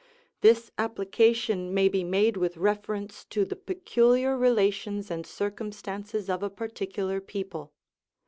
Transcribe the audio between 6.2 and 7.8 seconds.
of a particular people.